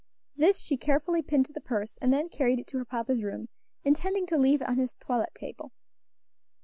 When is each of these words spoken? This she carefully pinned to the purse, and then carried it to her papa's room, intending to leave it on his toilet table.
This 0.35 0.59
she 0.61 0.77
carefully 0.77 1.21
pinned 1.21 1.45
to 1.45 1.53
the 1.53 1.61
purse, 1.61 1.95
and 2.01 2.11
then 2.11 2.27
carried 2.27 2.57
it 2.59 2.65
to 2.69 2.79
her 2.79 2.85
papa's 2.85 3.21
room, 3.21 3.49
intending 3.83 4.25
to 4.25 4.37
leave 4.39 4.61
it 4.63 4.67
on 4.67 4.77
his 4.77 4.95
toilet 4.95 5.35
table. 5.35 5.73